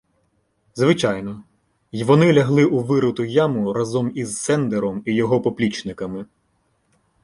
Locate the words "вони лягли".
2.03-2.65